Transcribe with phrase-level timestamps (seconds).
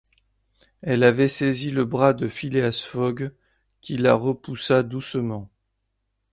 [0.81, 3.31] Elle avait saisi le bras de Phileas Fogg,
[3.81, 5.47] qui la repoussa doucement.